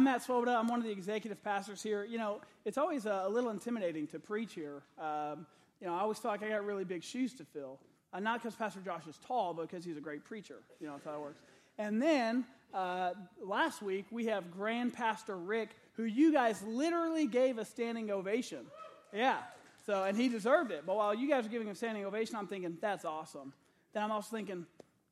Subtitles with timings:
[0.00, 0.52] I'm Matt Swoboda.
[0.52, 2.04] I'm one of the executive pastors here.
[2.04, 4.80] You know, it's always a, little intimidating to preach here.
[4.98, 5.46] Um,
[5.78, 7.78] you know, I always feel like I got really big shoes to fill.
[8.10, 10.56] Uh, not because Pastor Josh is tall, but because he's a great preacher.
[10.80, 11.40] You know, that's how it works.
[11.76, 13.10] And then uh,
[13.44, 15.68] last week, we have Grand Pastor Rick,
[15.98, 18.64] who you guys literally gave a standing ovation.
[19.12, 19.36] Yeah.
[19.84, 20.84] So, and he deserved it.
[20.86, 23.52] But while you guys are giving him standing ovation, I'm thinking, that's awesome.
[23.92, 24.64] Then I'm also thinking,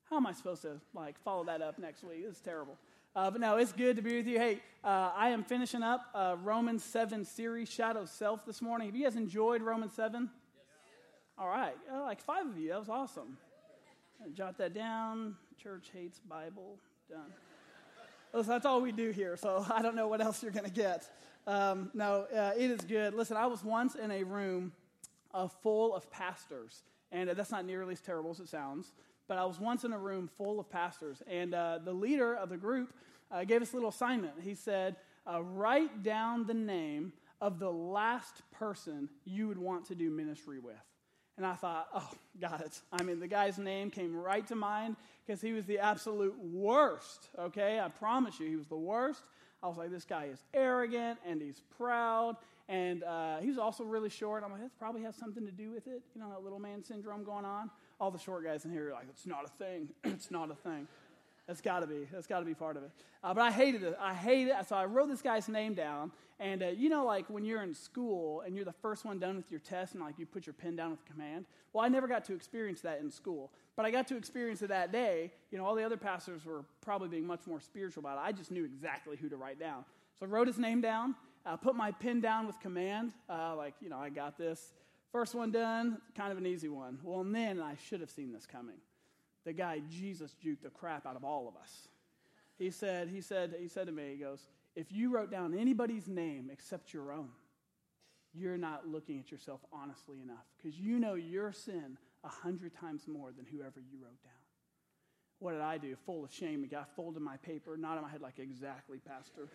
[0.09, 2.25] how am I supposed to like follow that up next week?
[2.27, 2.79] Is terrible.
[3.17, 4.39] Uh, but no, it's good to be with you.
[4.39, 8.89] Hey, uh, I am finishing up uh, Romans 7 series, Shadow Self, this morning.
[8.89, 10.23] Have you guys enjoyed Romans 7?
[10.23, 10.31] Yes.
[11.39, 11.75] All right.
[11.93, 12.69] Uh, like five of you.
[12.69, 13.39] That was awesome.
[14.35, 15.37] Jot that down.
[15.61, 16.79] Church hates Bible.
[17.09, 17.33] Done.
[18.33, 20.71] Listen, that's all we do here, so I don't know what else you're going to
[20.71, 21.09] get.
[21.47, 23.15] Um, no, uh, it is good.
[23.15, 24.73] Listen, I was once in a room
[25.33, 28.93] uh, full of pastors, and that's not nearly as terrible as it sounds
[29.29, 32.49] but I was once in a room full of pastors, and uh, the leader of
[32.49, 32.95] the group
[33.31, 34.35] uh, gave us a little assignment.
[34.43, 34.97] He said,
[35.31, 40.59] uh, Write down the name of the last person you would want to do ministry
[40.59, 40.75] with.
[41.37, 42.81] And I thought, oh, got it.
[42.93, 47.29] I mean, the guy's name came right to mind because he was the absolute worst,
[47.39, 47.79] okay?
[47.79, 49.23] I promise you, he was the worst.
[49.63, 52.37] I was like, this guy is arrogant and he's proud.
[52.69, 54.43] And uh, he was also really short.
[54.45, 56.03] I'm like, that probably has something to do with it.
[56.15, 58.93] You know, that little man syndrome going on all the short guys in here are
[58.93, 59.89] like, it's not a thing.
[60.05, 60.87] it's not a thing.
[61.47, 62.07] That's got to be.
[62.13, 62.91] That's got to be part of it.
[63.25, 63.97] Uh, but I hated it.
[63.99, 64.69] I hated it.
[64.69, 66.13] So I wrote this guy's name down.
[66.39, 69.37] And uh, you know, like when you're in school and you're the first one done
[69.37, 71.47] with your test and like you put your pen down with command.
[71.73, 73.51] Well, I never got to experience that in school.
[73.77, 75.33] But I got to experience it that day.
[75.51, 78.23] You know, all the other pastors were probably being much more spiritual about it.
[78.25, 79.85] I just knew exactly who to write down.
[80.19, 81.15] So I wrote his name down.
[81.47, 83.13] I put my pen down with command.
[83.29, 84.75] Uh, like, you know, I got this.
[85.13, 86.99] First one done, kind of an easy one.
[87.03, 88.77] Well, and then I should have seen this coming.
[89.45, 91.89] The guy, Jesus, juked the crap out of all of us.
[92.59, 96.09] He said, he said, he said to me, he goes, if you wrote down anybody's
[96.09, 97.31] name except your own,
[98.35, 103.09] you're not looking at yourself honestly enough because you know your sin a hundred times
[103.09, 104.33] more than whoever you wrote down.
[105.39, 105.97] What did I do?
[106.05, 109.49] Full of shame, I got folded my paper, in my head like exactly, Pastor.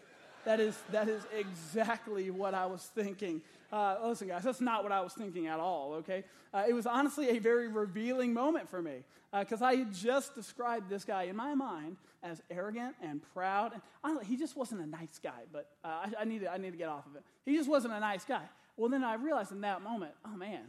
[0.45, 3.41] That is, that is exactly what I was thinking.
[3.71, 6.25] Uh, listen, guys, that's not what I was thinking at all, okay?
[6.53, 9.03] Uh, it was honestly a very revealing moment for me
[9.39, 13.73] because uh, I had just described this guy in my mind as arrogant and proud.
[14.03, 16.71] And he just wasn't a nice guy, but uh, I, I, need to, I need
[16.71, 17.23] to get off of it.
[17.45, 18.43] He just wasn't a nice guy.
[18.77, 20.65] Well, then I realized in that moment, oh man,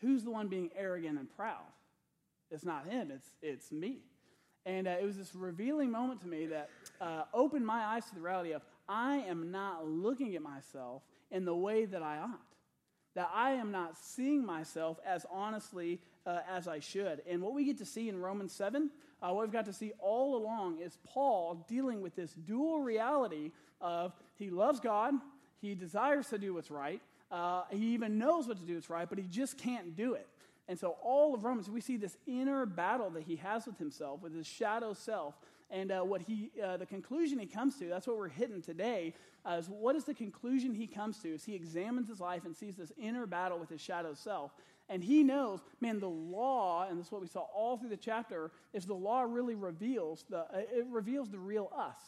[0.00, 1.64] who's the one being arrogant and proud?
[2.50, 3.98] It's not him, it's, it's me.
[4.66, 6.70] And uh, it was this revealing moment to me that
[7.00, 11.44] uh, opened my eyes to the reality of I am not looking at myself in
[11.44, 12.40] the way that I ought.
[13.14, 17.22] That I am not seeing myself as honestly uh, as I should.
[17.28, 18.90] And what we get to see in Romans 7,
[19.22, 23.50] uh, what we've got to see all along is Paul dealing with this dual reality
[23.80, 25.14] of he loves God,
[25.60, 29.08] he desires to do what's right, uh, he even knows what to do what's right,
[29.08, 30.26] but he just can't do it.
[30.68, 34.22] And so, all of Romans, we see this inner battle that he has with himself,
[34.22, 35.34] with his shadow self,
[35.70, 39.14] and uh, what he, uh, the conclusion he comes to, that's what we're hitting today,
[39.46, 42.56] uh, is what is the conclusion he comes to as he examines his life and
[42.56, 44.52] sees this inner battle with his shadow self.
[44.90, 47.96] And he knows, man, the law, and this is what we saw all through the
[47.96, 52.00] chapter, is the law really reveals the, uh, it reveals the real us.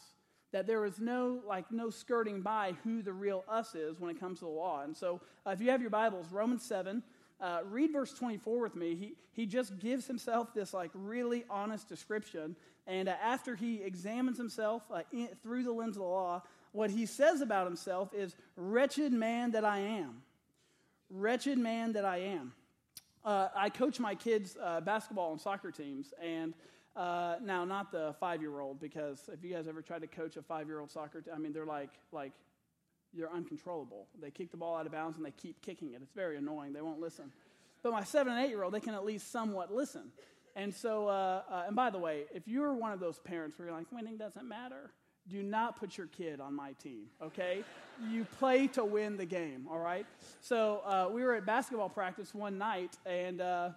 [0.51, 4.19] That there is no, like, no skirting by who the real us is when it
[4.19, 4.81] comes to the law.
[4.81, 7.03] And so, uh, if you have your Bibles, Romans 7,
[7.41, 8.95] uh, read verse 24 with me.
[8.95, 12.55] He, he just gives himself this like really honest description.
[12.87, 16.89] And uh, after he examines himself uh, in, through the lens of the law, what
[16.89, 20.21] he says about himself is, Wretched man that I am.
[21.09, 22.53] Wretched man that I am.
[23.23, 26.13] Uh, I coach my kids' uh, basketball and soccer teams.
[26.21, 26.53] And
[26.95, 30.37] uh, now, not the five year old, because if you guys ever tried to coach
[30.37, 32.31] a five year old soccer team, I mean, they're like, like
[33.13, 34.07] you're uncontrollable.
[34.21, 35.99] They kick the ball out of bounds and they keep kicking it.
[36.01, 36.73] It's very annoying.
[36.73, 37.31] They won't listen.
[37.83, 40.11] But my seven and eight year old, they can at least somewhat listen.
[40.55, 43.67] And so, uh, uh, and by the way, if you're one of those parents where
[43.67, 44.91] you're like, winning doesn't matter,
[45.29, 47.63] do not put your kid on my team, okay?
[48.09, 50.05] you play to win the game, all right?
[50.41, 53.69] So uh, we were at basketball practice one night, and uh,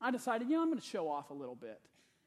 [0.00, 1.80] I decided, you know, I'm going to show off a little bit.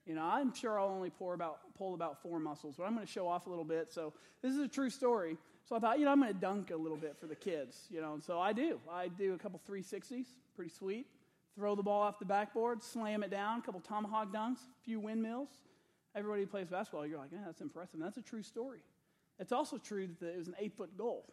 [0.07, 3.11] You know, I'm sure I'll only about, pull about four muscles, but I'm going to
[3.11, 3.91] show off a little bit.
[3.91, 5.37] So this is a true story.
[5.65, 7.87] So I thought, you know, I'm going to dunk a little bit for the kids,
[7.91, 8.79] you know, and so I do.
[8.89, 11.07] I do a couple 360s, pretty sweet.
[11.55, 15.01] Throw the ball off the backboard, slam it down, a couple tomahawk dunks, a few
[15.01, 15.49] windmills.
[16.15, 17.95] Everybody who plays basketball, you're like, yeah, that's impressive.
[17.95, 18.79] And that's a true story.
[19.39, 21.25] It's also true that it was an eight foot goal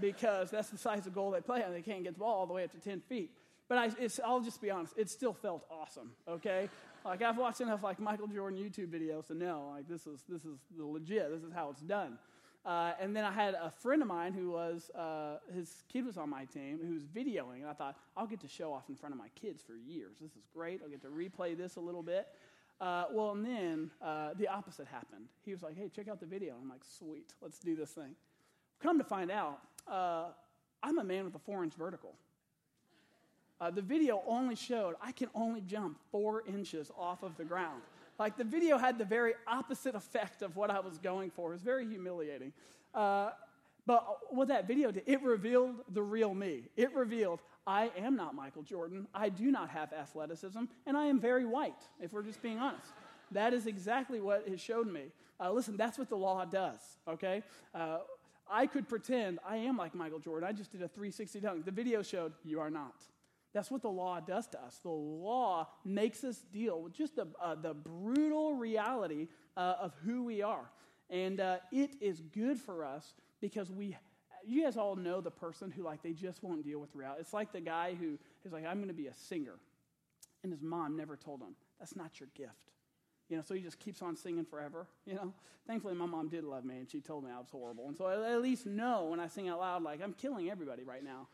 [0.00, 2.46] because that's the size of goal they play and they can't get the ball all
[2.46, 3.32] the way up to 10 feet.
[3.68, 3.90] But I,
[4.24, 6.70] I'll just be honest, it still felt awesome, okay?
[7.04, 10.44] Like I've watched enough like Michael Jordan YouTube videos to know like this is, this
[10.44, 12.18] is the legit, this is how it's done.
[12.64, 16.18] Uh, and then I had a friend of mine who was, uh, his kid was
[16.18, 17.60] on my team who was videoing.
[17.60, 20.16] And I thought, I'll get to show off in front of my kids for years.
[20.20, 20.80] This is great.
[20.82, 22.26] I'll get to replay this a little bit.
[22.80, 25.26] Uh, well, and then uh, the opposite happened.
[25.44, 26.54] He was like, hey, check out the video.
[26.60, 28.14] I'm like, sweet, let's do this thing.
[28.80, 29.60] Come to find out,
[29.90, 30.26] uh,
[30.82, 32.14] I'm a man with a four inch vertical.
[33.60, 37.82] Uh, the video only showed I can only jump four inches off of the ground.
[38.18, 41.50] Like the video had the very opposite effect of what I was going for.
[41.50, 42.52] It was very humiliating.
[42.94, 43.30] Uh,
[43.86, 46.64] but what that video did, it revealed the real me.
[46.76, 49.06] It revealed I am not Michael Jordan.
[49.14, 52.92] I do not have athleticism, and I am very white, if we're just being honest.
[53.32, 55.04] That is exactly what it showed me.
[55.40, 57.42] Uh, listen, that's what the law does, okay?
[57.74, 57.98] Uh,
[58.50, 60.48] I could pretend I am like Michael Jordan.
[60.48, 61.64] I just did a 360 dunk.
[61.64, 62.94] The video showed you are not.
[63.54, 64.78] That's what the law does to us.
[64.82, 70.24] The law makes us deal with just the, uh, the brutal reality uh, of who
[70.24, 70.70] we are.
[71.10, 73.96] And uh, it is good for us because we,
[74.46, 77.22] you guys all know the person who, like, they just won't deal with reality.
[77.22, 79.54] It's like the guy who is like, I'm going to be a singer.
[80.42, 82.52] And his mom never told him, that's not your gift.
[83.28, 85.32] You know, so he just keeps on singing forever, you know.
[85.66, 87.88] Thankfully, my mom did love me, and she told me I was horrible.
[87.88, 90.82] And so I at least know when I sing out loud, like, I'm killing everybody
[90.82, 91.28] right now.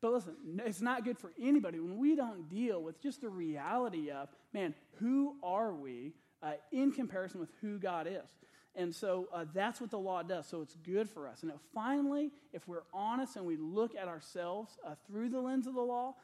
[0.00, 0.34] But listen,
[0.64, 4.74] it's not good for anybody when we don't deal with just the reality of, man,
[5.00, 6.12] who are we
[6.42, 8.30] uh, in comparison with who God is?
[8.76, 10.46] And so uh, that's what the law does.
[10.46, 11.42] So it's good for us.
[11.42, 15.74] And finally, if we're honest and we look at ourselves uh, through the lens of
[15.74, 16.14] the law,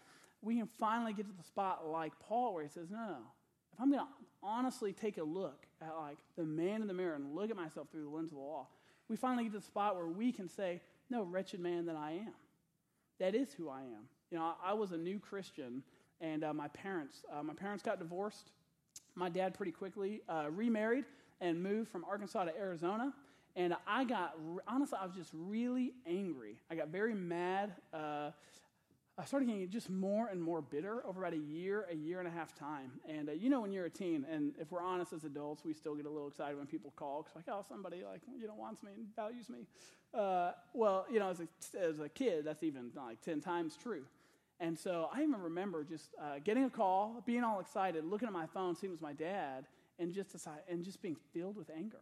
[0.41, 3.17] we can finally get to the spot like Paul where he says, no, no,
[3.73, 4.07] if I'm going to
[4.41, 7.89] honestly take a look at like the man in the mirror and look at myself
[7.91, 8.69] through the lens of the law,
[9.09, 10.81] we finally get to the spot where we can say,
[11.11, 12.35] no, wretched man that I am
[13.19, 14.09] that is who I am.
[14.31, 15.83] You know, I, I was a new Christian,
[16.21, 18.51] and uh, my parents, uh, my parents got divorced.
[19.15, 21.05] My dad pretty quickly uh, remarried
[21.41, 23.13] and moved from Arkansas to Arizona.
[23.57, 24.35] And I got,
[24.67, 26.57] honestly, I was just really angry.
[26.71, 27.73] I got very mad.
[29.17, 32.19] Uh, I started getting just more and more bitter over about a year, a year
[32.19, 32.93] and a half time.
[33.09, 35.73] And uh, you know, when you're a teen, and if we're honest as adults, we
[35.73, 38.55] still get a little excited when people call because like, oh, somebody like you know
[38.55, 39.67] wants me and values me.
[40.13, 44.05] Uh, well, you know, as a, as a kid, that's even like ten times true.
[44.61, 48.33] And so I even remember just uh, getting a call, being all excited, looking at
[48.33, 49.67] my phone, seeing it was my dad,
[49.99, 52.01] and just decide, and just being filled with anger.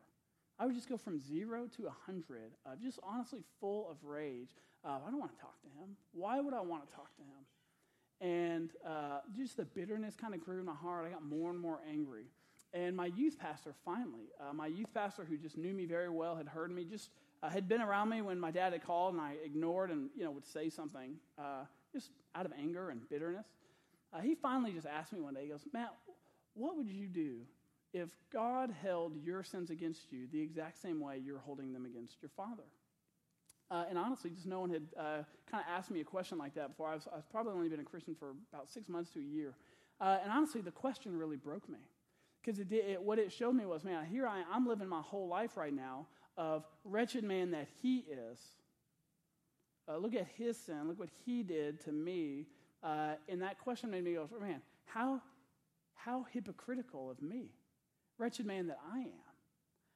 [0.62, 4.50] I would just go from zero to a hundred, uh, just honestly full of rage.
[4.84, 5.96] Uh, I don't want to talk to him.
[6.12, 8.30] Why would I want to talk to him?
[8.48, 11.04] And uh, just the bitterness kind of grew in my heart.
[11.04, 12.26] I got more and more angry.
[12.72, 16.36] And my youth pastor, finally, uh, my youth pastor who just knew me very well,
[16.36, 17.10] had heard me, just
[17.42, 20.22] uh, had been around me when my dad had called, and I ignored and you
[20.22, 23.46] know would say something uh, just out of anger and bitterness.
[24.12, 25.42] Uh, he finally just asked me one day.
[25.42, 25.92] He goes, "Matt,
[26.54, 27.40] what would you do
[27.92, 32.22] if God held your sins against you the exact same way you're holding them against
[32.22, 32.64] your father?"
[33.72, 36.54] Uh, and honestly, just no one had uh, kind of asked me a question like
[36.54, 36.88] that before.
[36.88, 39.22] I was, I was, probably only been a Christian for about six months to a
[39.22, 39.54] year.
[39.98, 41.78] Uh, and honestly, the question really broke me.
[42.42, 45.00] Because it it, what it showed me was, man, here I am, I'm living my
[45.00, 46.06] whole life right now
[46.36, 48.38] of wretched man that he is.
[49.88, 50.86] Uh, look at his sin.
[50.86, 52.46] Look what he did to me.
[52.82, 55.22] Uh, and that question made me go, man, how,
[55.94, 57.52] how hypocritical of me.
[58.22, 59.32] Wretched man that I am.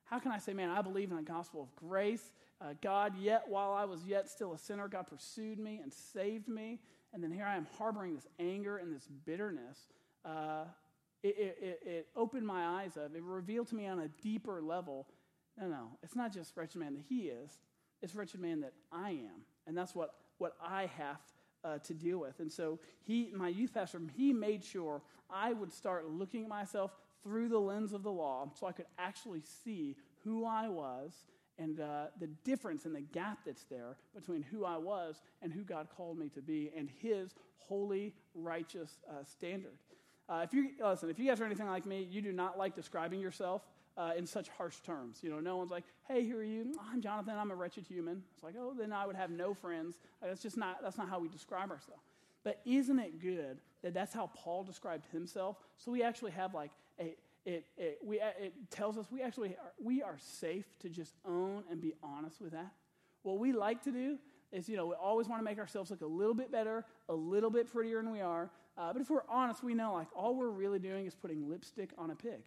[0.05, 2.33] How can I say, man, I believe in the gospel of grace?
[2.61, 6.49] Uh, God, yet while I was yet still a sinner, God pursued me and saved
[6.49, 6.81] me.
[7.13, 9.79] And then here I am harboring this anger and this bitterness.
[10.25, 10.65] Uh,
[11.23, 13.15] it, it, it, opened my eyes up.
[13.15, 15.07] It revealed to me on a deeper level
[15.59, 17.51] no, no, it's not just wretched man that he is,
[18.03, 19.45] it's wretched man that I am.
[19.67, 21.21] And that's what, what I have
[21.65, 22.41] uh, to deal with.
[22.41, 26.93] And so he, my youth pastor, he made sure I would start looking at myself
[27.27, 31.13] through the lens of the law so I could actually see who I was
[31.59, 35.63] and uh, the difference and the gap that's there between who I was and who
[35.63, 39.79] God called me to be and his holy, righteous uh, standard.
[40.29, 42.75] Uh, if you listen, if you guys are anything like me, you do not like
[42.75, 43.63] describing yourself
[43.97, 45.19] uh, in such harsh terms.
[45.23, 46.75] You know, no one's like, "Hey, who are you?
[46.93, 47.35] I'm Jonathan.
[47.39, 50.57] I'm a wretched human." It's like, "Oh, then I would have no friends." That's just
[50.57, 50.79] not.
[50.83, 52.03] That's not how we describe ourselves.
[52.43, 55.59] But isn't it good that that's how Paul described himself?
[55.79, 57.19] So we actually have like it,
[57.77, 61.81] it, we, it tells us we actually are, we are safe to just own and
[61.81, 62.73] be honest with that.
[63.23, 64.19] What we like to do
[64.53, 67.15] is, you know, we always want to make ourselves look a little bit better, a
[67.15, 68.51] little bit prettier than we are.
[68.77, 71.91] Uh, but if we're honest, we know like all we're really doing is putting lipstick
[71.97, 72.43] on a pig.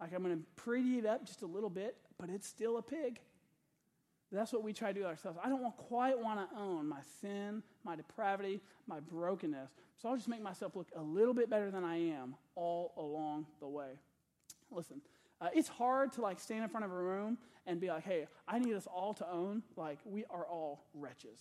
[0.00, 2.82] Like I'm going to pretty it up just a little bit, but it's still a
[2.82, 3.18] pig.
[4.32, 5.38] That's what we try to do ourselves.
[5.42, 9.70] I don't quite want to own my sin, my depravity, my brokenness.
[9.96, 13.46] So I'll just make myself look a little bit better than I am all along
[13.60, 13.98] the way.
[14.70, 15.00] Listen,
[15.40, 18.26] Uh, it's hard to like stand in front of a room and be like, hey,
[18.48, 21.38] I need us all to own, like, we are all wretches.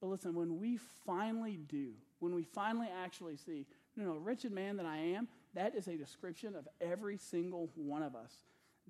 [0.00, 4.76] But listen, when we finally do, when we finally actually see, no, no, wretched man
[4.78, 8.32] that I am, that is a description of every single one of us.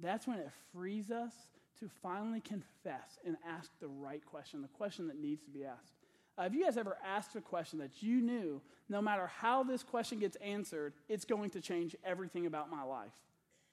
[0.01, 1.33] That's when it frees us
[1.81, 5.95] to finally confess and ask the right question, the question that needs to be asked.
[6.37, 9.83] Uh, have you guys ever asked a question that you knew, no matter how this
[9.83, 13.13] question gets answered, it's going to change everything about my life?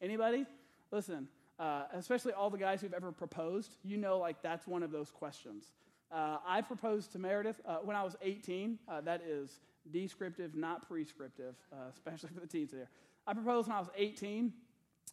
[0.02, 0.46] Anybody?
[0.92, 1.28] Listen,
[1.60, 5.12] uh, especially all the guys who've ever proposed, you know, like that's one of those
[5.12, 5.72] questions.
[6.12, 8.80] Uh, I proposed to Meredith uh, when I was 18.
[8.88, 9.60] Uh, that is
[9.92, 12.90] descriptive, not prescriptive, uh, especially for the teens there.
[13.28, 14.52] I proposed when I was 18,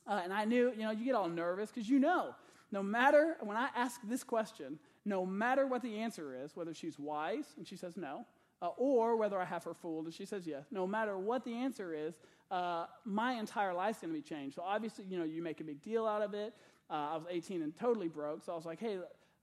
[0.06, 2.34] uh, and I knew, you know, you get all nervous because you know,
[2.72, 6.98] no matter, when I ask this question, no matter what the answer is, whether she's
[6.98, 8.26] wise and she says no,
[8.62, 11.54] uh, or whether I have her fooled and she says yes, no matter what the
[11.54, 12.14] answer is,
[12.50, 14.56] uh, my entire life's going to be changed.
[14.56, 16.54] So obviously, you know, you make a big deal out of it.
[16.90, 18.98] Uh, I was 18 and totally broke, so I was like, hey,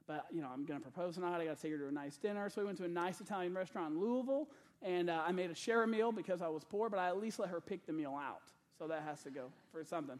[0.08, 1.40] but you know, I'm going to propose tonight.
[1.40, 2.50] I got to take her to a nice dinner.
[2.50, 4.48] So we went to a nice Italian restaurant in Louisville,
[4.82, 7.20] and uh, I made a share a meal because I was poor, but I at
[7.20, 8.42] least let her pick the meal out.
[8.78, 10.20] So that has to go for something.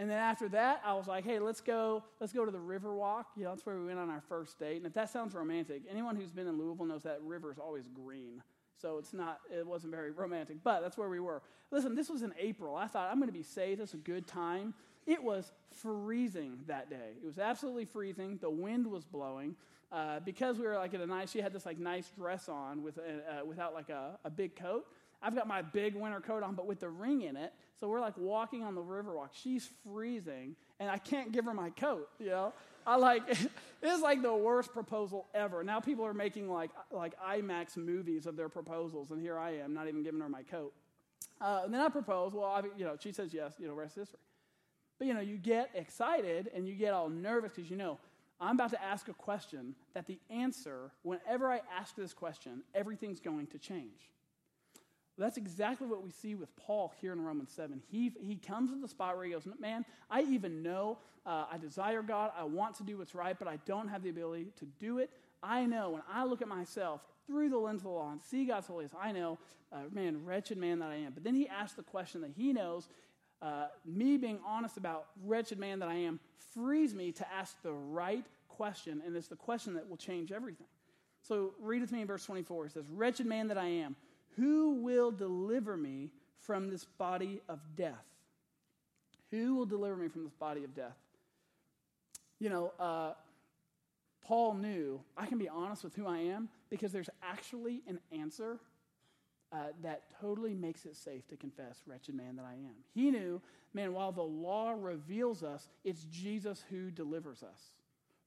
[0.00, 2.94] And then after that, I was like, hey, let's go, let's go to the river
[2.94, 3.26] walk.
[3.36, 4.78] You know, that's where we went on our first date.
[4.78, 7.84] And if that sounds romantic, anyone who's been in Louisville knows that river is always
[7.86, 8.42] green.
[8.80, 11.42] So it's not, it wasn't very romantic, but that's where we were.
[11.70, 12.76] Listen, this was in April.
[12.76, 13.78] I thought, I'm going to be safe.
[13.78, 14.72] It's a good time.
[15.06, 15.52] It was
[15.82, 17.10] freezing that day.
[17.22, 18.38] It was absolutely freezing.
[18.40, 19.54] The wind was blowing.
[19.92, 22.82] Uh, because we were like in a nice, she had this like nice dress on
[22.82, 24.86] with uh, without like a, a big coat.
[25.22, 27.52] I've got my big winter coat on, but with the ring in it.
[27.78, 29.30] So we're like walking on the river walk.
[29.32, 32.52] She's freezing, and I can't give her my coat, you know?
[32.86, 33.22] I like,
[33.82, 35.62] it's like the worst proposal ever.
[35.62, 39.74] Now people are making like, like IMAX movies of their proposals, and here I am,
[39.74, 40.72] not even giving her my coat.
[41.40, 42.32] Uh, and then I propose.
[42.34, 44.20] Well, I, you know, she says yes, you know, rest is history.
[44.98, 47.98] But, you know, you get excited and you get all nervous because you know,
[48.40, 53.20] I'm about to ask a question that the answer, whenever I ask this question, everything's
[53.20, 54.10] going to change.
[55.20, 57.82] That's exactly what we see with Paul here in Romans 7.
[57.90, 61.58] He, he comes to the spot where he goes, Man, I even know uh, I
[61.58, 62.32] desire God.
[62.36, 65.10] I want to do what's right, but I don't have the ability to do it.
[65.42, 68.44] I know when I look at myself through the lens of the law and see
[68.46, 69.38] God's holiness, I know,
[69.72, 71.12] uh, man, wretched man that I am.
[71.12, 72.88] But then he asks the question that he knows
[73.42, 76.20] uh, me being honest about wretched man that I am
[76.54, 80.66] frees me to ask the right question, and it's the question that will change everything.
[81.22, 82.66] So read with me in verse 24.
[82.66, 83.96] It says, Wretched man that I am,
[84.40, 88.06] who will deliver me from this body of death?
[89.30, 90.96] Who will deliver me from this body of death?
[92.38, 93.12] You know, uh,
[94.22, 98.58] Paul knew I can be honest with who I am because there's actually an answer
[99.52, 102.74] uh, that totally makes it safe to confess, wretched man that I am.
[102.94, 103.42] He knew,
[103.74, 107.72] man, while the law reveals us, it's Jesus who delivers us.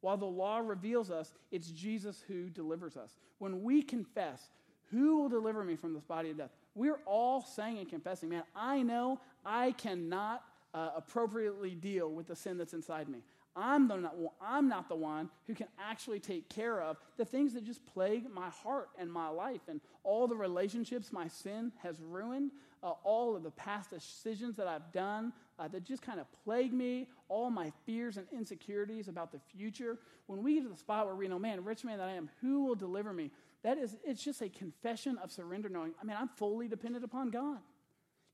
[0.02, 3.16] While the law reveals us, it's Jesus who delivers us.
[3.40, 4.50] When we confess,
[4.94, 6.52] who will deliver me from this body of death?
[6.76, 12.36] We're all saying and confessing, man, I know I cannot uh, appropriately deal with the
[12.36, 13.20] sin that's inside me.
[13.56, 14.10] I'm, the,
[14.42, 18.28] I'm not the one who can actually take care of the things that just plague
[18.34, 22.52] my heart and my life and all the relationships my sin has ruined,
[22.84, 26.74] uh, all of the past decisions that I've done uh, that just kind of plague
[26.74, 29.98] me, all my fears and insecurities about the future.
[30.28, 32.30] When we get to the spot where we know, man, rich man that I am,
[32.42, 33.32] who will deliver me?
[33.64, 37.30] That is, it's just a confession of surrender, knowing, I mean, I'm fully dependent upon
[37.30, 37.60] God.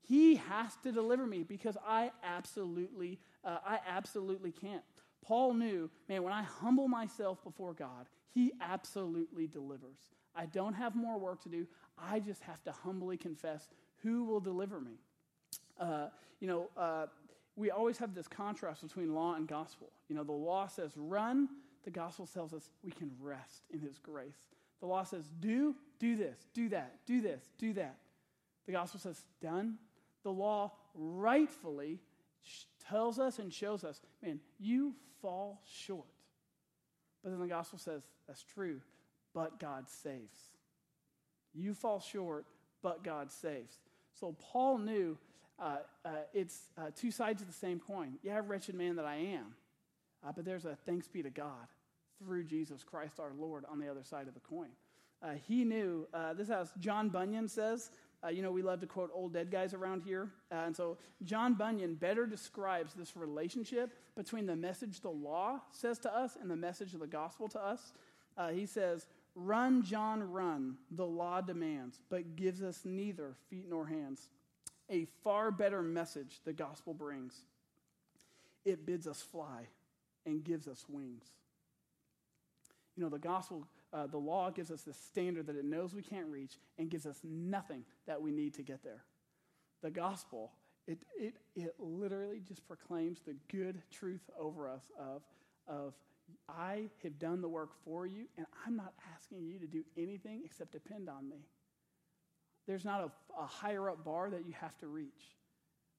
[0.02, 4.82] He has to deliver me because I absolutely, uh, I absolutely can't.
[5.22, 10.00] Paul knew, man, when I humble myself before God, He absolutely delivers.
[10.34, 11.66] I don't have more work to do.
[11.98, 13.68] I just have to humbly confess
[14.02, 14.98] who will deliver me.
[15.78, 16.06] Uh,
[16.40, 17.06] you know, uh,
[17.56, 19.90] we always have this contrast between law and gospel.
[20.08, 21.48] You know, the law says run,
[21.84, 24.48] the gospel tells us we can rest in His grace.
[24.80, 27.96] The law says do, do this, do that, do this, do that.
[28.66, 29.76] The gospel says done.
[30.22, 31.98] The law rightfully
[32.88, 36.06] tells us and shows us, man, you fall short.
[37.22, 38.80] But then the gospel says, that's true,
[39.34, 40.38] but God saves.
[41.54, 42.46] You fall short,
[42.82, 43.76] but God saves.
[44.20, 45.16] So Paul knew
[45.58, 48.18] uh, uh, it's uh, two sides of the same coin.
[48.22, 49.54] Yeah, wretched man that I am,
[50.26, 51.66] uh, but there's a thanks be to God
[52.18, 54.68] through Jesus Christ our Lord on the other side of the coin.
[55.22, 57.90] Uh, he knew, uh, this is John Bunyan says,
[58.30, 60.28] you know, we love to quote old dead guys around here.
[60.50, 66.14] And so John Bunyan better describes this relationship between the message the law says to
[66.14, 67.94] us and the message of the gospel to us.
[68.52, 74.28] He says, Run, John, run, the law demands, but gives us neither feet nor hands.
[74.90, 77.34] A far better message the gospel brings.
[78.64, 79.66] it bids us fly
[80.26, 81.24] and gives us wings.
[82.96, 86.02] You know, the gospel, uh, the law gives us the standard that it knows we
[86.02, 89.04] can't reach and gives us nothing that we need to get there.
[89.82, 90.52] The gospel,
[90.86, 95.22] it, it, it literally just proclaims the good truth over us of,
[95.66, 95.94] of
[96.48, 100.42] I have done the work for you, and I'm not asking you to do anything
[100.44, 101.46] except depend on me.
[102.66, 105.36] There's not a, a higher up bar that you have to reach.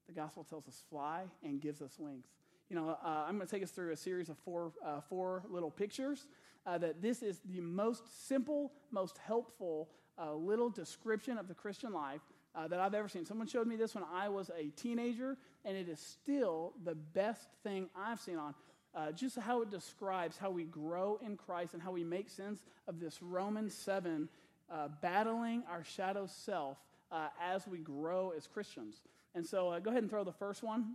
[0.06, 2.26] The gospel tells us fly and gives us wings.
[2.68, 5.44] You know, uh, I'm going to take us through a series of four, uh, four
[5.48, 6.26] little pictures.
[6.64, 11.92] Uh, that this is the most simple, most helpful uh, little description of the Christian
[11.92, 12.20] life
[12.54, 13.24] uh, that I've ever seen.
[13.24, 17.48] Someone showed me this when I was a teenager, and it is still the best
[17.64, 18.54] thing I've seen on
[18.94, 22.60] uh, just how it describes how we grow in Christ and how we make sense
[22.86, 24.28] of this Romans 7
[24.70, 26.78] uh, battling our shadow self
[27.10, 29.02] uh, as we grow as Christians.
[29.34, 30.94] And so uh, go ahead and throw the first one.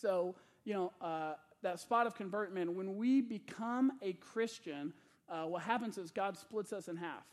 [0.00, 4.92] So, you know, uh, that spot of convertment, when we become a Christian,
[5.28, 7.24] uh, what happens is God splits us in half.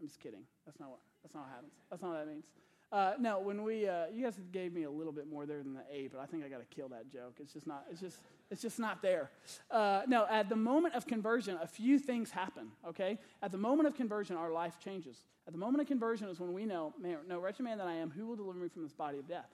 [0.00, 0.42] I'm just kidding.
[0.66, 1.72] That's not what, that's not what happens.
[1.90, 2.44] That's not what that means.
[2.90, 5.72] Uh, no, when we, uh, you guys gave me a little bit more there than
[5.72, 7.36] the A, but I think I got to kill that joke.
[7.40, 8.18] It's just not, it's just,
[8.52, 9.30] it's just not there.
[9.70, 13.18] Uh, no, at the moment of conversion, a few things happen, okay?
[13.42, 15.24] At the moment of conversion, our life changes.
[15.46, 17.94] At the moment of conversion is when we know, man, no, wretched man that I
[17.94, 19.48] am, who will deliver me from this body of death?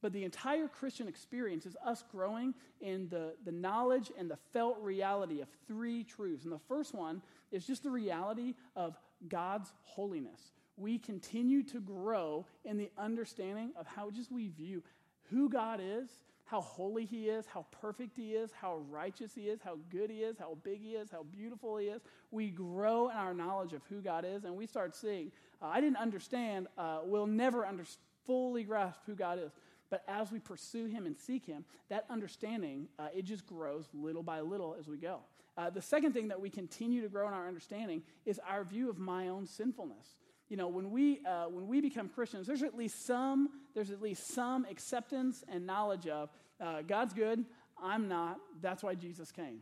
[0.00, 4.78] But the entire Christian experience is us growing in the, the knowledge and the felt
[4.80, 6.44] reality of three truths.
[6.44, 8.96] And the first one is just the reality of
[9.28, 14.82] God's holiness we continue to grow in the understanding of how just we view
[15.30, 16.08] who God is,
[16.44, 20.18] how holy He is, how perfect He is, how righteous He is, how good He
[20.18, 22.02] is, how big He is, how beautiful He is.
[22.30, 25.32] We grow in our knowledge of who God is, and we start seeing,
[25.62, 27.84] uh, I didn't understand, uh, we'll never under,
[28.26, 29.52] fully grasp who God is.
[29.90, 34.22] But as we pursue Him and seek Him, that understanding, uh, it just grows little
[34.22, 35.20] by little as we go.
[35.56, 38.90] Uh, the second thing that we continue to grow in our understanding is our view
[38.90, 40.16] of my own sinfulness
[40.48, 44.02] you know, when we, uh, when we become Christians, there's at least some, there's at
[44.02, 46.30] least some acceptance and knowledge of
[46.64, 47.44] uh, God's good,
[47.82, 49.60] I'm not, that's why Jesus came.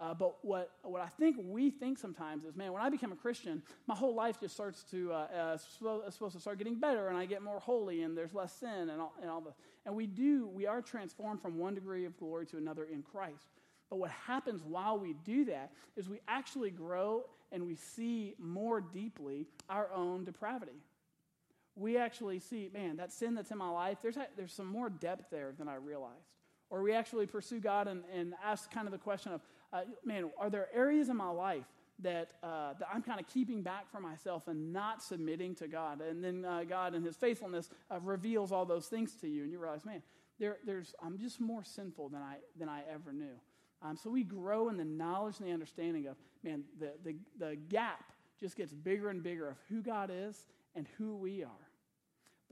[0.00, 3.16] Uh, but what, what I think we think sometimes is, man, when I become a
[3.16, 5.56] Christian, my whole life just starts to, uh, uh,
[6.10, 9.00] supposed to start getting better, and I get more holy, and there's less sin, and
[9.00, 9.52] all, and all the,
[9.86, 13.46] and we do, we are transformed from one degree of glory to another in Christ.
[13.90, 18.80] But what happens while we do that is we actually grow and we see more
[18.80, 20.80] deeply our own depravity.
[21.76, 25.30] We actually see, man, that sin that's in my life, there's, there's some more depth
[25.30, 26.32] there than I realized.
[26.72, 29.42] Or we actually pursue God and, and ask kind of the question of,
[29.74, 31.66] uh, man, are there areas in my life
[31.98, 36.00] that, uh, that I'm kind of keeping back for myself and not submitting to God?
[36.00, 39.52] And then uh, God, in His faithfulness, uh, reveals all those things to you, and
[39.52, 40.02] you realize, man,
[40.40, 43.38] there, there's, I'm just more sinful than I, than I ever knew.
[43.82, 47.56] Um, so we grow in the knowledge and the understanding of, man, the, the, the
[47.68, 48.02] gap
[48.40, 51.68] just gets bigger and bigger of who God is and who we are.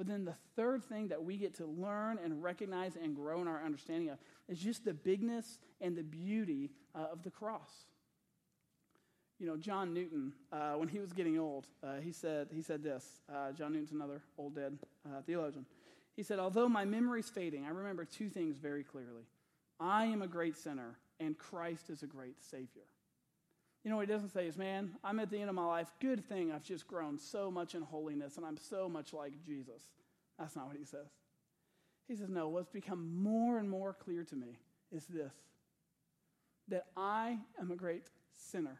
[0.00, 3.46] But then the third thing that we get to learn and recognize and grow in
[3.46, 4.16] our understanding of
[4.48, 7.68] is just the bigness and the beauty uh, of the cross.
[9.38, 12.82] You know, John Newton, uh, when he was getting old, uh, he, said, he said
[12.82, 13.20] this.
[13.30, 15.66] Uh, John Newton's another old dead uh, theologian.
[16.16, 19.24] He said, Although my memory's fading, I remember two things very clearly.
[19.78, 22.88] I am a great sinner, and Christ is a great Savior.
[23.82, 25.90] You know what he doesn't say is, man, I'm at the end of my life.
[26.00, 29.82] Good thing I've just grown so much in holiness and I'm so much like Jesus.
[30.38, 31.08] That's not what he says.
[32.06, 34.58] He says, no, what's become more and more clear to me
[34.92, 35.32] is this
[36.68, 38.04] that I am a great
[38.36, 38.78] sinner,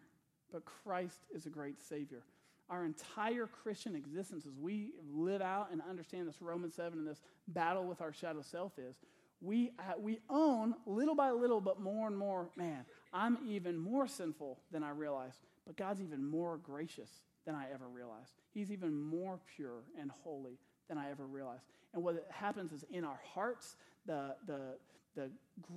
[0.53, 2.23] but Christ is a great Savior.
[2.69, 7.21] Our entire Christian existence, as we live out and understand this Romans 7 and this
[7.49, 8.95] battle with our shadow self, is
[9.41, 14.07] we, uh, we own little by little, but more and more, man, I'm even more
[14.07, 17.11] sinful than I realized, but God's even more gracious
[17.45, 18.33] than I ever realized.
[18.53, 21.65] He's even more pure and holy than I ever realized.
[21.95, 24.77] And what happens is in our hearts, the, the,
[25.17, 25.31] the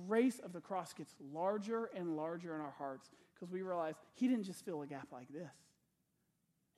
[0.06, 4.28] grace of the cross gets larger and larger in our hearts because we realize He
[4.28, 5.52] didn't just fill a gap like this.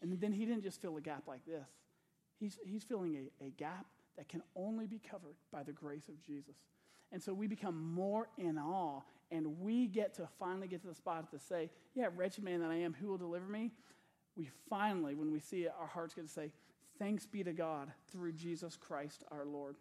[0.01, 1.69] And then He didn't just fill a gap like this.
[2.39, 6.21] He's, he's filling a, a gap that can only be covered by the grace of
[6.23, 6.57] Jesus.
[7.13, 10.95] And so we become more in awe, and we get to finally get to the
[10.95, 13.73] spot to say, Yeah, wretched man that I am, who will deliver me?
[14.37, 16.53] We finally, when we see it, our hearts get to say,
[16.99, 19.77] Thanks be to God through Jesus Christ our Lord.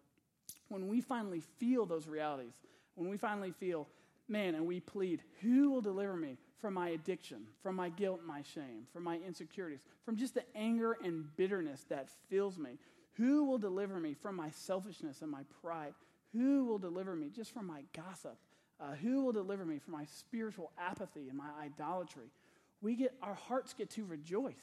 [0.70, 2.56] When we finally feel those realities,
[2.96, 3.88] when we finally feel,
[4.28, 8.42] man, and we plead, Who will deliver me from my addiction, from my guilt my
[8.42, 12.80] shame, from my insecurities, from just the anger and bitterness that fills me?
[13.14, 15.94] Who will deliver me from my selfishness and my pride?
[16.36, 18.38] who will deliver me just from my gossip?
[18.80, 22.30] Uh, who will deliver me from my spiritual apathy and my idolatry?
[22.82, 24.54] We get, our hearts get to rejoice.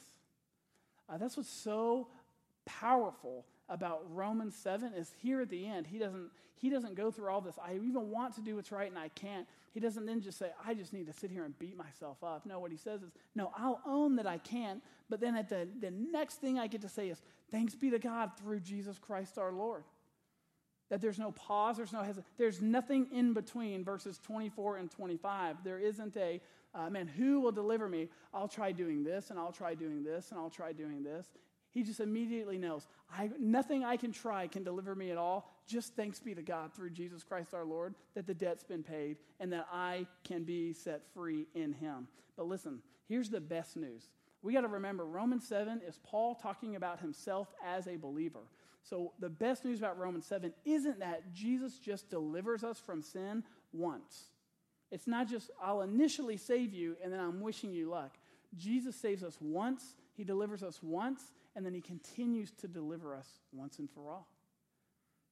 [1.09, 2.07] Uh, that's what's so
[2.65, 5.87] powerful about Romans 7 is here at the end.
[5.87, 7.55] He doesn't, he doesn't go through all this.
[7.63, 9.47] I even want to do what's right and I can't.
[9.73, 12.45] He doesn't then just say, I just need to sit here and beat myself up.
[12.45, 14.83] No, what he says is, no, I'll own that I can't.
[15.09, 17.21] But then at the, the next thing I get to say is,
[17.51, 19.83] thanks be to God through Jesus Christ our Lord.
[20.93, 25.63] That there's no pause, there's no hesitation, there's nothing in between verses 24 and 25.
[25.63, 26.39] There isn't a,
[26.75, 28.09] uh, man, who will deliver me?
[28.31, 31.25] I'll try doing this, and I'll try doing this, and I'll try doing this.
[31.71, 35.49] He just immediately knows I, nothing I can try can deliver me at all.
[35.65, 39.17] Just thanks be to God through Jesus Christ our Lord that the debt's been paid
[39.39, 42.07] and that I can be set free in Him.
[42.37, 44.09] But listen, here's the best news.
[44.43, 48.41] We got to remember Romans 7 is Paul talking about himself as a believer.
[48.83, 53.43] So the best news about Romans 7 isn't that Jesus just delivers us from sin
[53.71, 54.25] once.
[54.91, 58.17] It's not just, I'll initially save you and then I'm wishing you luck.
[58.55, 63.27] Jesus saves us once, He delivers us once, and then he continues to deliver us
[63.51, 64.27] once and for all.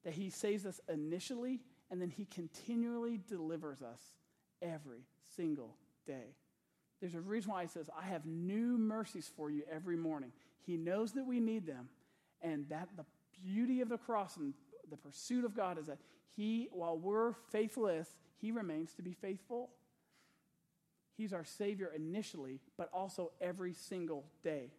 [0.04, 1.60] That he saves us initially,
[1.90, 4.02] and then he continually delivers us
[4.62, 6.36] every single day.
[7.00, 10.32] There's a reason why he says, I have new mercies for you every morning.
[10.66, 11.90] He knows that we need them,
[12.42, 13.06] and that the
[13.43, 14.54] beauty of the cross and
[14.89, 15.99] the pursuit of God is that
[16.36, 19.69] he, while we're faithless, he remains to be faithful.
[21.17, 24.71] He's our Savior initially, but also every single day.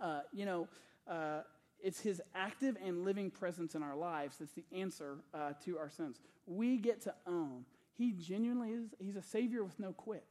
[0.00, 0.68] Uh, you know,
[1.08, 1.42] uh,
[1.82, 5.90] it's his active and living presence in our lives that's the answer uh, to our
[5.90, 6.20] sins.
[6.46, 7.64] We get to own.
[7.92, 10.24] He genuinely is, he's a savior with no quit.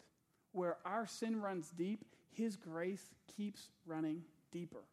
[0.53, 4.83] Where our sin runs deep, his grace keeps running deeper.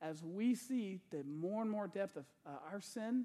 [0.00, 3.24] As we see the more and more depth of uh, our sin,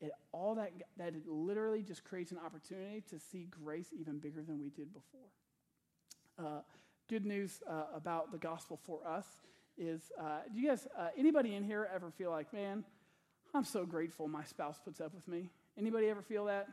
[0.00, 4.42] it, all that, that it literally just creates an opportunity to see grace even bigger
[4.42, 5.20] than we did before.
[6.38, 6.60] Uh,
[7.08, 9.26] good news uh, about the gospel for us
[9.78, 12.84] is uh, do you guys, uh, anybody in here ever feel like, man,
[13.54, 15.50] I'm so grateful my spouse puts up with me?
[15.78, 16.68] Anybody ever feel that?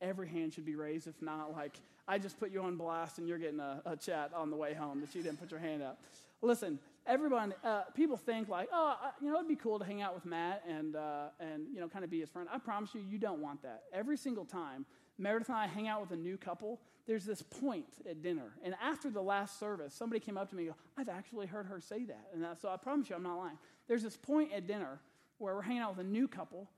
[0.00, 1.06] Every hand should be raised.
[1.06, 4.32] If not, like, I just put you on blast and you're getting a, a chat
[4.34, 5.98] on the way home that you didn't put your hand up.
[6.42, 10.14] Listen, everyone, uh, people think like, oh, you know, it'd be cool to hang out
[10.14, 12.48] with Matt and, uh, and you know, kind of be his friend.
[12.52, 13.84] I promise you, you don't want that.
[13.92, 14.86] Every single time
[15.18, 18.52] Meredith and I hang out with a new couple, there's this point at dinner.
[18.62, 21.66] And after the last service, somebody came up to me and go, I've actually heard
[21.66, 22.28] her say that.
[22.34, 23.58] And so I promise you, I'm not lying.
[23.88, 25.00] There's this point at dinner
[25.38, 26.68] where we're hanging out with a new couple,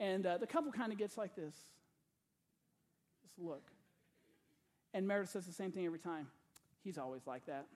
[0.00, 1.54] and uh, the couple kind of gets like this
[3.22, 3.70] this look.
[4.94, 6.26] And Meredith says the same thing every time.
[6.82, 7.66] He's always like that.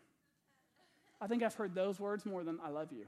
[1.23, 3.07] I think I've heard those words more than I love you.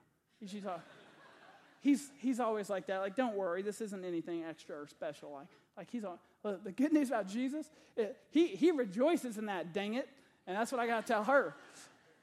[1.80, 2.98] He's, he's always like that.
[2.98, 5.32] Like, don't worry, this isn't anything extra or special.
[5.32, 6.04] Like, like he's.
[6.42, 10.08] The good news about Jesus, it, he, he rejoices in that, dang it.
[10.46, 11.54] And that's what I got to tell her.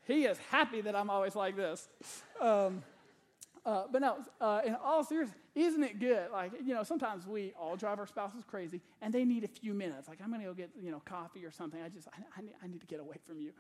[0.06, 1.90] He is happy that I'm always like this.
[2.40, 2.84] Um,
[3.66, 6.32] uh, but no, uh, in all seriousness, isn't it good?
[6.32, 9.74] Like, you know, sometimes we all drive our spouses crazy and they need a few
[9.74, 10.08] minutes.
[10.08, 11.82] Like, I'm going to go get, you know, coffee or something.
[11.82, 13.52] I just, I, I, need, I need to get away from you.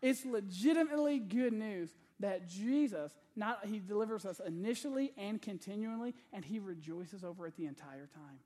[0.00, 6.58] It's legitimately good news that Jesus, not, he delivers us initially and continually, and he
[6.58, 8.38] rejoices over it the entire time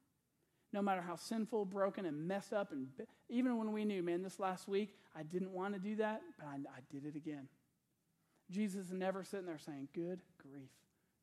[0.72, 2.72] no matter how sinful, broken, and messed up.
[2.72, 2.88] And
[3.28, 6.46] even when we knew, man, this last week, I didn't want to do that, but
[6.46, 7.48] I, I did it again.
[8.50, 10.70] Jesus is never sitting there saying, Good grief,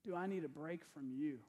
[0.05, 1.39] do I need a break from you?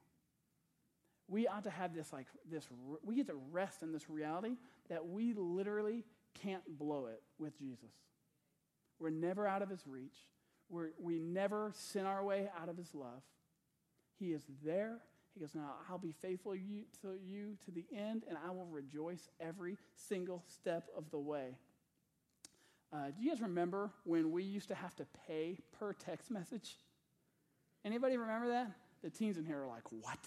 [1.29, 2.67] We ought to have this, like, this,
[3.05, 4.57] we get to rest in this reality
[4.89, 6.05] that we literally
[6.43, 7.93] can't blow it with Jesus.
[9.01, 10.19] We're never out of his reach.
[10.69, 13.23] We're, we never sin our way out of his love.
[14.19, 14.99] He is there
[15.35, 19.29] he goes, Now I'll be faithful to you to the end, and I will rejoice
[19.41, 21.57] every single step of the way.
[22.93, 26.77] Uh, do you guys remember when we used to have to pay per text message?
[27.85, 28.73] Anybody remember that?
[29.03, 30.19] The teens in here are like, What?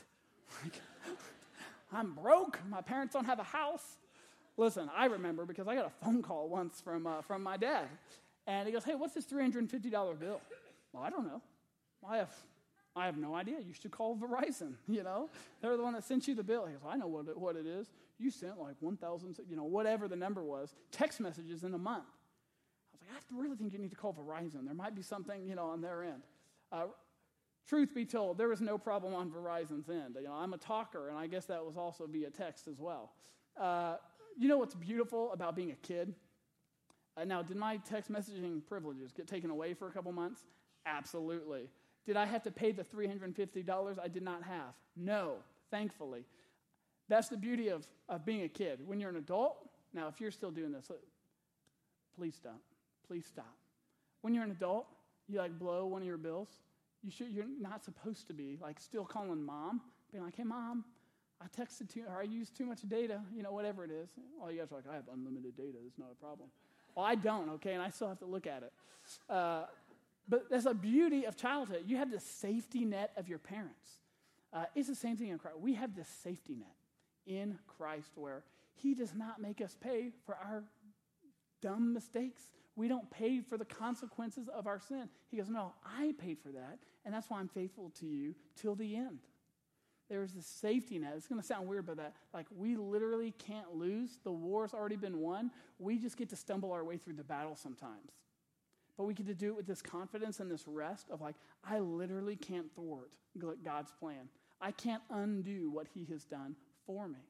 [1.93, 2.59] I'm broke.
[2.69, 3.97] My parents don't have a house.
[4.55, 7.87] Listen, I remember because I got a phone call once from, uh, from my dad.
[8.47, 10.41] And he goes, Hey, what's this $350 bill?
[10.91, 11.41] Well, I don't know.
[12.07, 12.31] I have
[12.95, 13.55] I have no idea.
[13.59, 15.29] You should call Verizon, you know?
[15.61, 16.65] They're the one that sent you the bill.
[16.65, 17.89] He goes, I know what it, what it is.
[18.19, 22.05] You sent like 1,000, you know, whatever the number was, text messages in a month.
[22.05, 24.65] I was like, I really think you need to call Verizon.
[24.65, 26.21] There might be something, you know, on their end.
[26.71, 26.85] Uh,
[27.67, 30.15] truth be told, there was no problem on Verizon's end.
[30.19, 33.11] You know, I'm a talker, and I guess that was also via text as well.
[33.59, 33.95] Uh,
[34.37, 36.13] you know what's beautiful about being a kid?
[37.15, 40.41] Uh, now, did my text messaging privileges get taken away for a couple months?
[40.85, 41.69] Absolutely.
[42.05, 44.73] Did I have to pay the $350 I did not have?
[44.95, 45.35] No,
[45.71, 46.25] thankfully.
[47.07, 48.79] That's the beauty of, of being a kid.
[48.85, 50.89] When you're an adult, now if you're still doing this,
[52.17, 52.59] please stop.
[53.07, 53.55] Please stop.
[54.21, 54.87] When you're an adult,
[55.27, 56.49] you like blow one of your bills.
[57.03, 60.85] You should, you're not supposed to be like still calling mom, being like, hey, mom,
[61.41, 64.09] I texted too, or I used too much data, you know, whatever it is.
[64.41, 65.77] All you guys are like, I have unlimited data.
[65.85, 66.49] It's not a problem.
[66.95, 68.73] Well, I don't, okay, and I still have to look at it.
[69.29, 69.63] Uh,
[70.27, 71.83] but that's a beauty of childhood.
[71.85, 73.99] You have the safety net of your parents.
[74.53, 75.57] Uh, it's the same thing in Christ.
[75.59, 76.75] We have this safety net
[77.25, 78.43] in Christ where
[78.75, 80.63] He does not make us pay for our
[81.61, 82.41] dumb mistakes.
[82.75, 85.09] We don't pay for the consequences of our sin.
[85.29, 88.75] He goes, No, I paid for that, and that's why I'm faithful to you till
[88.75, 89.19] the end.
[90.13, 91.13] There's this safety net.
[91.17, 94.19] It's going to sound weird, but that, like, we literally can't lose.
[94.23, 95.49] The war's already been won.
[95.79, 98.11] We just get to stumble our way through the battle sometimes.
[98.95, 101.33] But we get to do it with this confidence and this rest of, like,
[101.67, 103.09] I literally can't thwart
[103.65, 104.29] God's plan.
[104.61, 107.25] I can't undo what He has done for me.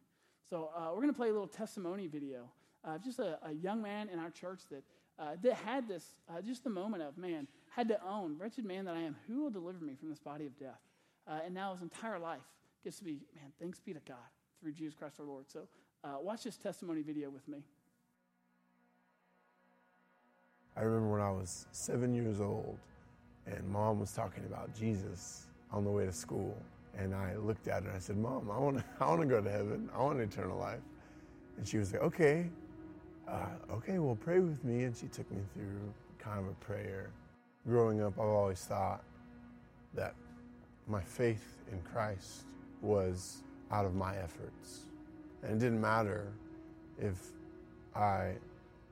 [0.49, 2.49] So, uh, we're going to play a little testimony video
[2.83, 4.83] of just a, a young man in our church that
[5.17, 8.83] uh, that had this, uh, just the moment of, man, had to own, wretched man
[8.83, 10.81] that I am, who will deliver me from this body of death?
[11.25, 12.41] Uh, and now his entire life
[12.83, 14.17] gets to be, man, thanks be to God
[14.61, 15.45] through Jesus Christ our Lord.
[15.49, 15.67] So
[16.03, 17.63] uh, watch this testimony video with me.
[20.75, 22.77] I remember when I was seven years old
[23.45, 26.57] and mom was talking about Jesus on the way to school.
[26.97, 29.41] And I looked at her and I said, Mom, I want to I wanna go
[29.41, 29.89] to heaven.
[29.95, 30.81] I want eternal life.
[31.57, 32.49] And she was like, Okay,
[33.27, 34.83] uh, okay, well, pray with me.
[34.83, 37.09] And she took me through kind of a prayer.
[37.67, 39.03] Growing up, I've always thought
[39.93, 40.15] that
[40.87, 42.43] my faith in Christ
[42.83, 44.87] was out of my efforts.
[45.41, 46.31] And it didn't matter
[46.99, 47.31] if
[47.95, 48.33] I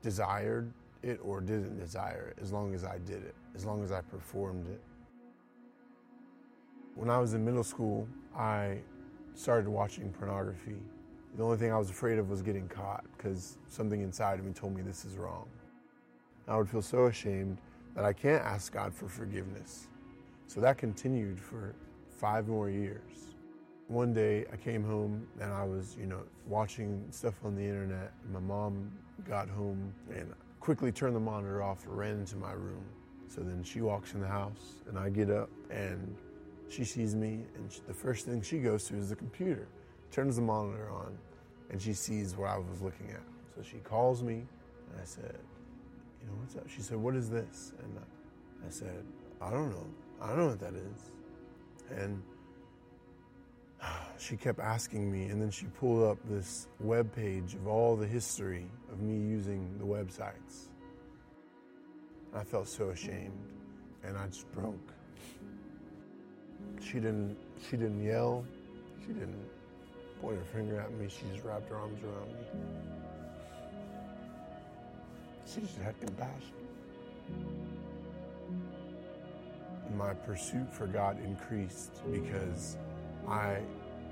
[0.02, 3.92] desired it or didn't desire it, as long as I did it, as long as
[3.92, 4.80] I performed it.
[6.94, 8.78] When I was in middle school, I
[9.34, 10.80] started watching pornography
[11.36, 14.52] the only thing I was afraid of was getting caught because something inside of me
[14.52, 15.48] told me this is wrong.
[16.46, 17.58] I would feel so ashamed
[17.94, 19.88] that I can't ask God for forgiveness.
[20.46, 21.74] So that continued for
[22.18, 23.34] five more years.
[23.88, 28.12] One day I came home and I was, you know, watching stuff on the internet.
[28.32, 28.90] My mom
[29.28, 32.84] got home and quickly turned the monitor off and ran into my room.
[33.28, 36.16] So then she walks in the house and I get up and
[36.68, 39.68] she sees me and she, the first thing she goes to is the computer
[40.12, 41.18] turns the monitor on,
[41.70, 43.22] and she sees what I was looking at.
[43.56, 45.38] So she calls me, and I said,
[46.20, 46.68] You know, what's up?
[46.68, 47.72] She said, What is this?
[47.82, 47.98] And
[48.64, 49.04] I said,
[49.40, 49.86] I don't know.
[50.20, 51.10] I don't know what that is.
[51.98, 52.22] And
[54.18, 58.06] she kept asking me, and then she pulled up this web page of all the
[58.06, 60.68] history of me using the websites.
[62.34, 63.38] I felt so ashamed,
[64.04, 64.92] and I just broke.
[66.80, 67.36] She didn't.
[67.68, 68.44] She didn't yell.
[69.06, 69.44] She didn't
[70.20, 71.08] point her finger at me.
[71.08, 72.44] She just wrapped her arms around me.
[75.46, 76.54] She just had compassion.
[79.96, 82.78] My pursuit for God increased because
[83.28, 83.58] I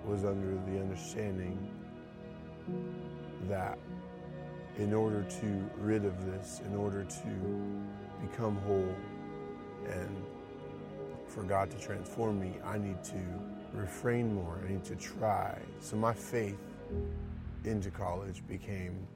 [0.05, 1.59] was under the understanding
[3.49, 3.79] that
[4.79, 8.95] in order to rid of this, in order to become whole
[9.87, 10.17] and
[11.27, 13.21] for God to transform me, I need to
[13.73, 14.61] refrain more.
[14.65, 15.59] I need to try.
[15.81, 16.59] So my faith
[17.65, 19.07] into college became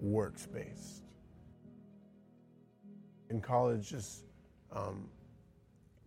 [0.00, 1.04] works based.
[3.28, 4.24] In college, just
[4.72, 5.08] um,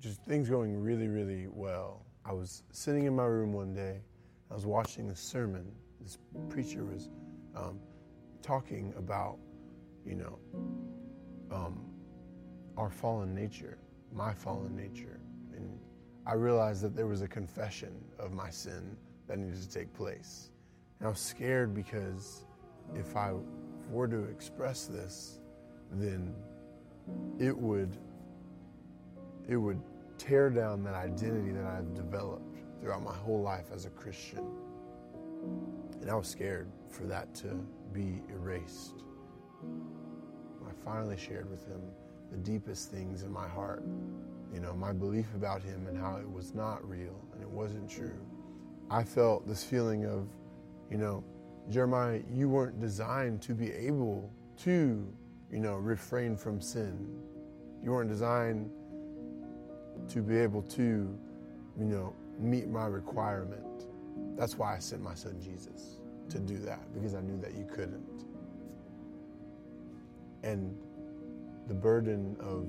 [0.01, 2.01] just things going really, really well.
[2.25, 4.01] I was sitting in my room one day.
[4.49, 5.65] I was watching a sermon.
[6.01, 6.17] This
[6.49, 7.09] preacher was
[7.55, 7.79] um,
[8.41, 9.37] talking about,
[10.05, 10.39] you know,
[11.51, 11.85] um,
[12.77, 13.77] our fallen nature,
[14.13, 15.19] my fallen nature,
[15.55, 15.77] and
[16.25, 18.95] I realized that there was a confession of my sin
[19.27, 20.51] that needed to take place.
[20.99, 22.45] And I was scared because
[22.95, 23.33] if I
[23.89, 25.39] were to express this,
[25.91, 26.33] then
[27.37, 27.97] it would
[29.49, 29.81] it would
[30.23, 34.45] tear down that identity that I've developed throughout my whole life as a Christian.
[36.01, 39.03] And I was scared for that to be erased.
[39.63, 41.81] I finally shared with him
[42.31, 43.83] the deepest things in my heart
[44.53, 47.89] you know, my belief about him and how it was not real and it wasn't
[47.89, 48.19] true.
[48.89, 50.27] I felt this feeling of,
[50.91, 51.23] you know,
[51.69, 55.11] Jeremiah, you weren't designed to be able to,
[55.51, 57.07] you know, refrain from sin.
[57.81, 58.69] You weren't designed
[60.09, 63.87] to be able to, you know, meet my requirement.
[64.37, 65.97] That's why I sent my son Jesus
[66.29, 68.25] to do that, because I knew that you couldn't.
[70.43, 70.75] And
[71.67, 72.67] the burden of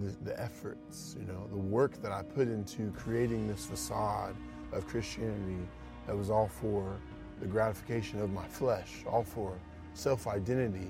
[0.00, 4.36] the, the efforts, you know, the work that I put into creating this facade
[4.72, 5.66] of Christianity
[6.06, 6.96] that was all for
[7.40, 9.58] the gratification of my flesh, all for
[9.94, 10.88] self identity,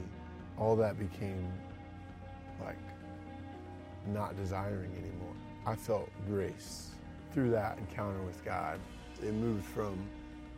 [0.58, 1.50] all that became
[2.62, 2.76] like
[4.12, 5.34] not desiring anymore.
[5.66, 6.90] I felt grace
[7.32, 8.78] through that encounter with God.
[9.22, 9.98] It moved from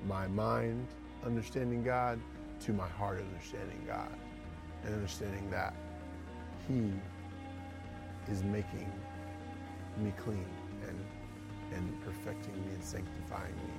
[0.06, 0.86] my mind
[1.24, 2.18] understanding God
[2.60, 4.12] to my heart understanding God
[4.84, 5.74] and understanding that
[6.68, 6.92] He
[8.30, 8.90] is making
[9.98, 10.46] me clean
[10.88, 10.98] and
[11.74, 13.72] and perfecting me and sanctifying me.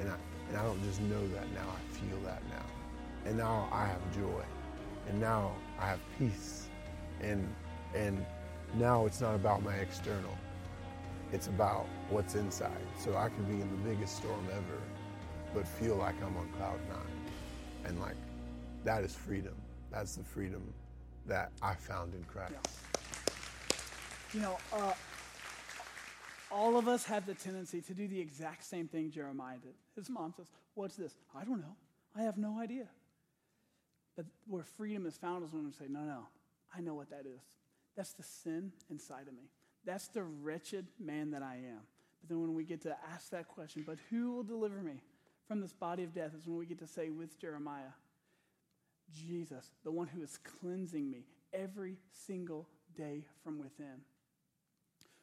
[0.00, 0.16] And I
[0.48, 2.64] and I don't just know that now, I feel that now.
[3.24, 4.42] And now I have joy.
[5.08, 6.68] And now I have peace.
[7.20, 7.48] And
[7.94, 8.24] and
[8.74, 10.36] now it's not about my external.
[11.32, 12.70] It's about what's inside.
[12.98, 14.80] So I could be in the biggest storm ever,
[15.54, 17.86] but feel like I'm on cloud nine.
[17.86, 18.16] And like
[18.84, 19.54] that is freedom.
[19.90, 20.62] That's the freedom
[21.26, 22.52] that I found in Christ.
[22.52, 22.70] Yeah.
[24.34, 24.94] You know, uh,
[26.50, 29.74] all of us have the tendency to do the exact same thing Jeremiah did.
[29.96, 31.14] His mom says, What's this?
[31.34, 31.76] I don't know.
[32.16, 32.86] I have no idea.
[34.16, 36.26] But where freedom is found is when we say, No, no,
[36.74, 37.42] I know what that is.
[37.96, 39.50] That's the sin inside of me.
[39.84, 41.80] That's the wretched man that I am.
[42.20, 45.02] But then when we get to ask that question, but who will deliver me
[45.48, 47.92] from this body of death, is when we get to say with Jeremiah,
[49.12, 54.00] Jesus, the one who is cleansing me every single day from within.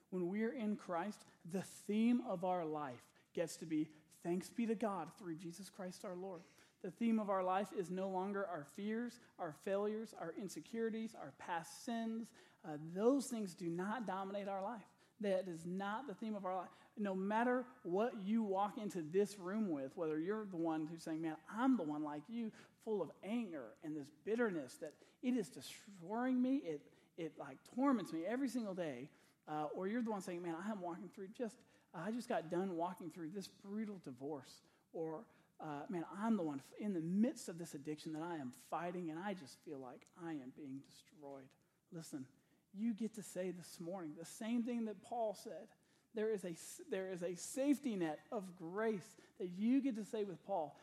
[0.10, 3.02] When we're in Christ, the theme of our life
[3.34, 3.88] gets to be
[4.24, 6.42] thanks be to God through Jesus Christ our Lord.
[6.84, 11.34] The theme of our life is no longer our fears, our failures, our insecurities, our
[11.38, 12.30] past sins.
[12.66, 14.82] Uh, those things do not dominate our life.
[15.22, 16.70] That is not the theme of our life.
[16.98, 21.22] No matter what you walk into this room with, whether you're the one who's saying,
[21.22, 22.52] Man, I'm the one like you,
[22.84, 26.82] full of anger and this bitterness that it is destroying me, it,
[27.18, 29.10] it like torments me every single day,
[29.48, 31.56] uh, or you're the one saying, Man, I am walking through just,
[31.94, 34.62] I just got done walking through this brutal divorce,
[34.94, 35.22] or
[35.62, 39.10] uh, man, I'm the one in the midst of this addiction that I am fighting,
[39.10, 41.44] and I just feel like I am being destroyed.
[41.92, 42.26] Listen,
[42.74, 45.68] you get to say this morning the same thing that Paul said.
[46.16, 46.56] There is, a,
[46.90, 50.76] there is a safety net of grace that you get to say with Paul.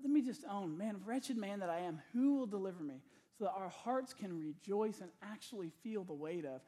[0.00, 3.02] Let me just own, man, wretched man that I am, who will deliver me?
[3.36, 6.60] So that our hearts can rejoice and actually feel the weight of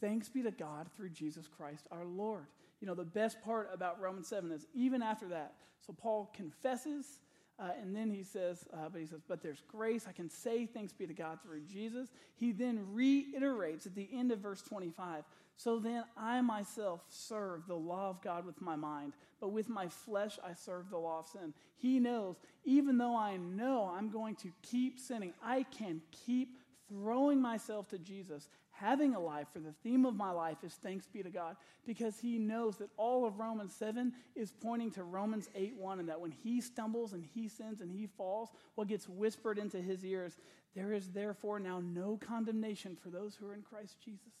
[0.00, 2.46] thanks be to God through Jesus Christ our Lord.
[2.80, 5.54] You know, the best part about Romans 7 is even after that,
[5.86, 7.20] so Paul confesses,
[7.58, 10.06] uh, and then he says, uh, but he says, but there's grace.
[10.08, 12.08] I can say thanks be to God through Jesus.
[12.34, 15.24] He then reiterates at the end of verse 25.
[15.56, 19.86] So then I myself serve the law of God with my mind, but with my
[19.86, 21.54] flesh I serve the law of sin.
[21.76, 27.40] He knows, even though I know I'm going to keep sinning, I can keep throwing
[27.40, 31.22] myself to Jesus, having a life, for the theme of my life is thanks be
[31.22, 35.76] to God, because he knows that all of Romans 7 is pointing to Romans 8
[35.76, 39.58] 1, and that when he stumbles and he sins and he falls, what gets whispered
[39.58, 40.36] into his ears,
[40.74, 44.32] there is therefore now no condemnation for those who are in Christ Jesus.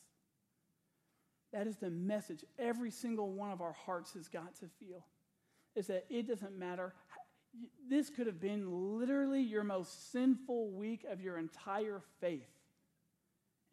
[1.52, 5.06] That is the message every single one of our hearts has got to feel.
[5.76, 6.94] Is that it doesn't matter.
[7.88, 12.48] This could have been literally your most sinful week of your entire faith.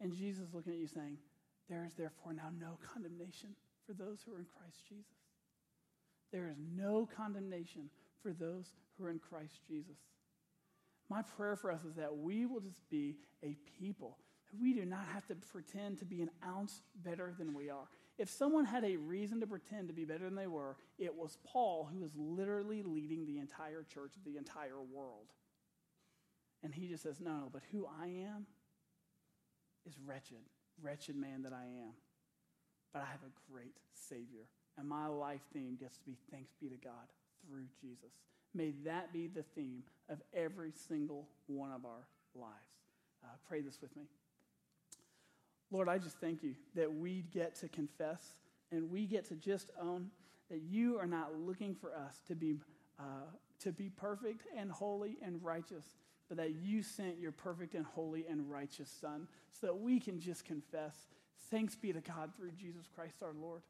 [0.00, 1.18] And Jesus looking at you saying,
[1.68, 3.50] There is therefore now no condemnation
[3.86, 5.04] for those who are in Christ Jesus.
[6.32, 7.90] There is no condemnation
[8.22, 9.96] for those who are in Christ Jesus.
[11.08, 14.18] My prayer for us is that we will just be a people
[14.60, 17.88] we do not have to pretend to be an ounce better than we are.
[18.18, 21.38] If someone had a reason to pretend to be better than they were, it was
[21.44, 25.32] Paul who was literally leading the entire church of the entire world.
[26.62, 28.46] And he just says, No, no, but who I am
[29.86, 30.44] is wretched,
[30.80, 31.94] wretched man that I am.
[32.92, 34.46] But I have a great Savior.
[34.78, 37.08] And my life theme gets to be thanks be to God
[37.46, 38.12] through Jesus.
[38.54, 42.52] May that be the theme of every single one of our lives.
[43.24, 44.04] Uh, pray this with me.
[45.72, 48.20] Lord, I just thank you that we get to confess
[48.70, 50.10] and we get to just own
[50.50, 52.56] that you are not looking for us to be,
[53.00, 53.24] uh,
[53.60, 55.96] to be perfect and holy and righteous,
[56.28, 60.20] but that you sent your perfect and holy and righteous Son so that we can
[60.20, 60.94] just confess.
[61.50, 63.62] Thanks be to God through Jesus Christ our Lord.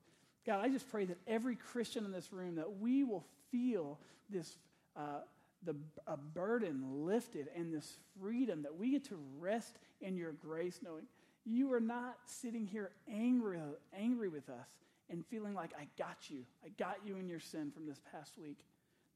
[0.45, 4.57] God, I just pray that every Christian in this room, that we will feel this,
[4.97, 5.21] uh,
[5.63, 5.77] the,
[6.09, 11.05] a burden lifted and this freedom that we get to rest in your grace, knowing
[11.45, 13.59] you are not sitting here angry,
[13.97, 14.69] angry with us
[15.11, 16.45] and feeling like, I got you.
[16.65, 18.65] I got you in your sin from this past week.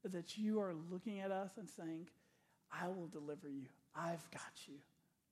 [0.02, 2.06] But that you are looking at us and saying,
[2.72, 3.66] I will deliver you.
[3.94, 4.74] I've got you.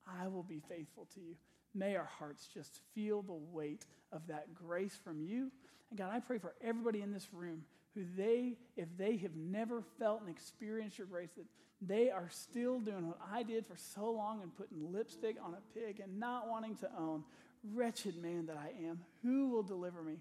[0.07, 1.35] I will be faithful to you.
[1.75, 5.51] May our hearts just feel the weight of that grace from you.
[5.91, 7.65] And God, I pray for everybody in this room
[7.95, 11.47] who they, if they have never felt and experienced your grace, that
[11.87, 15.79] they are still doing what I did for so long and putting lipstick on a
[15.79, 17.25] pig and not wanting to own.
[17.73, 20.19] Wretched man that I am, who will deliver me?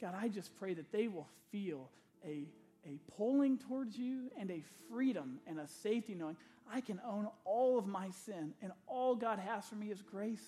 [0.00, 1.88] God, I just pray that they will feel
[2.24, 2.48] a,
[2.84, 6.36] a pulling towards you and a freedom and a safety knowing
[6.72, 10.42] I can own all of my sin and all God has for me is grace.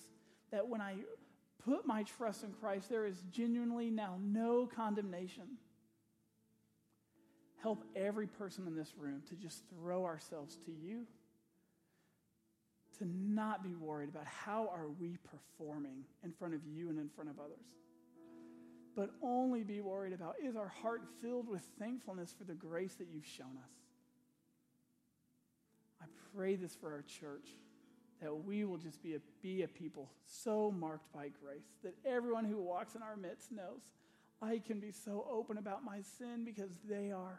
[0.50, 0.96] That when I
[1.64, 5.44] put my trust in Christ, there is genuinely now no condemnation.
[7.64, 11.06] Help every person in this room to just throw ourselves to you,
[12.98, 17.08] to not be worried about how are we performing in front of you and in
[17.08, 17.64] front of others,
[18.94, 23.06] but only be worried about is our heart filled with thankfulness for the grace that
[23.10, 23.72] you've shown us.
[26.02, 26.04] I
[26.36, 27.48] pray this for our church
[28.20, 32.44] that we will just be a, be a people so marked by grace that everyone
[32.44, 33.80] who walks in our midst knows
[34.42, 37.38] I can be so open about my sin because they are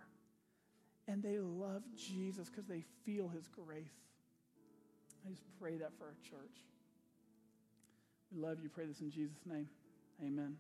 [1.07, 3.85] and they love Jesus because they feel his grace.
[5.25, 6.57] I just pray that for our church.
[8.31, 8.69] We love you.
[8.69, 9.67] Pray this in Jesus' name.
[10.23, 10.57] Amen.